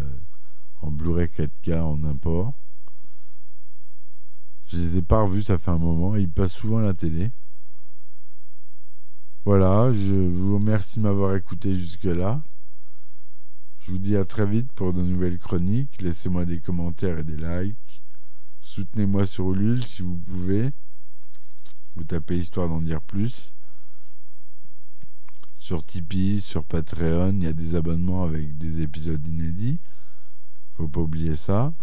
en 0.83 0.91
Blu-ray 0.91 1.25
4K 1.27 1.81
en 1.81 2.03
import. 2.03 2.53
Je 4.67 4.77
les 4.77 4.97
ai 4.97 5.01
pas 5.01 5.23
revus, 5.23 5.41
ça 5.41 5.57
fait 5.57 5.71
un 5.71 5.79
moment. 5.79 6.15
Ils 6.15 6.29
passent 6.29 6.53
souvent 6.53 6.77
à 6.77 6.83
la 6.83 6.93
télé. 6.93 7.31
Voilà, 9.43 9.91
je 9.91 10.13
vous 10.13 10.59
remercie 10.59 10.99
de 10.99 11.03
m'avoir 11.03 11.35
écouté 11.35 11.75
jusque-là. 11.75 12.43
Je 13.83 13.91
vous 13.91 13.97
dis 13.97 14.15
à 14.15 14.23
très 14.23 14.45
vite 14.45 14.71
pour 14.71 14.93
de 14.93 15.01
nouvelles 15.01 15.37
chroniques. 15.37 16.01
Laissez-moi 16.01 16.45
des 16.45 16.61
commentaires 16.61 17.19
et 17.19 17.23
des 17.25 17.35
likes. 17.35 18.01
Soutenez-moi 18.61 19.25
sur 19.25 19.51
Ulule 19.51 19.83
si 19.83 20.01
vous 20.01 20.15
pouvez. 20.15 20.71
Vous 21.97 22.05
tapez 22.05 22.37
histoire 22.37 22.69
d'en 22.69 22.79
dire 22.79 23.01
plus. 23.01 23.53
Sur 25.57 25.83
Tipeee, 25.83 26.39
sur 26.39 26.63
Patreon, 26.63 27.33
il 27.33 27.43
y 27.43 27.47
a 27.47 27.51
des 27.51 27.75
abonnements 27.75 28.23
avec 28.23 28.57
des 28.57 28.81
épisodes 28.81 29.25
inédits. 29.27 29.79
Faut 30.71 30.87
pas 30.87 31.01
oublier 31.01 31.35
ça. 31.35 31.73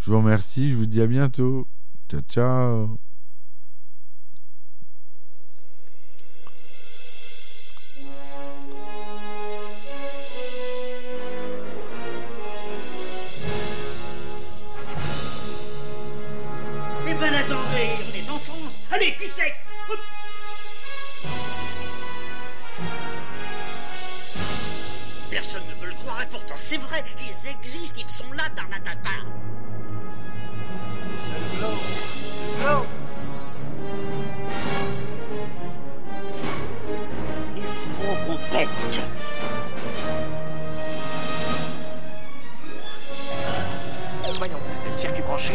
Je 0.00 0.10
vous 0.10 0.18
remercie, 0.18 0.70
je 0.70 0.76
vous 0.76 0.86
dis 0.86 1.00
à 1.00 1.06
bientôt. 1.06 1.66
Ciao 2.10 2.20
ciao 2.20 3.13
Allez, 18.90 19.16
cul 19.16 19.26
sec. 19.34 19.54
Personne 25.30 25.62
ne 25.68 25.74
veut 25.82 25.88
le 25.88 25.94
croire 25.94 26.22
et 26.22 26.26
pourtant 26.26 26.54
c'est 26.56 26.76
vrai, 26.76 27.02
ils 27.18 27.48
existent, 27.48 28.00
ils 28.00 28.08
sont 28.08 28.32
là, 28.32 28.44
Tarnatata. 28.54 29.10
Il 37.56 37.62
faut 37.98 38.14
qu'on 38.26 38.38
pète. 38.52 38.68
Voyons, 44.38 44.60
le 44.86 44.92
circuit 44.92 45.22
branché, 45.22 45.54